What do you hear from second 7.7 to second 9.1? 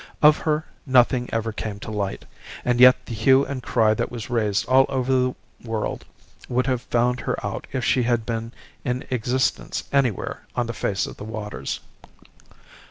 if she had been in